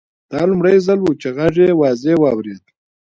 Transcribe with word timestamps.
دا 0.31 0.41
لومړی 0.49 0.77
ځل 0.85 0.99
و 1.01 1.09
چې 1.21 1.27
غږ 1.37 1.55
یې 1.63 1.77
واضح 1.79 2.15
واورېد 2.19 2.63